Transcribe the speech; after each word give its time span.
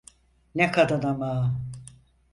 Ne 0.55 0.71
kadın 0.71 1.03
ama! 1.03 1.55